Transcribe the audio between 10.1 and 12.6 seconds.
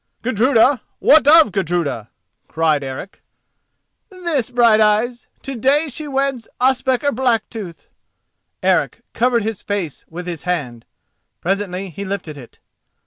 his hand. Presently he lifted it.